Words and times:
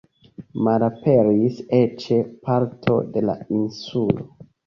Malaperis 0.67 1.59
eĉ 1.81 2.07
parto 2.49 2.97
de 3.17 3.25
la 3.29 3.35
insulo. 3.59 4.27